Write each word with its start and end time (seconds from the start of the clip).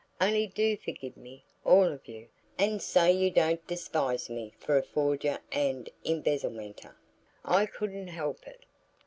Only 0.19 0.47
do 0.47 0.75
forgive 0.77 1.15
me, 1.15 1.45
all 1.63 1.83
of 1.83 2.07
you, 2.07 2.29
and 2.57 2.81
say 2.81 3.11
you 3.11 3.29
don't 3.29 3.67
despise 3.67 4.31
me 4.31 4.51
for 4.57 4.75
a 4.75 4.81
forger 4.81 5.37
and 5.51 5.91
embezzlementer. 6.03 6.95
I 7.45 7.67
couldn't 7.67 8.07
help 8.07 8.47
it." 8.47 8.65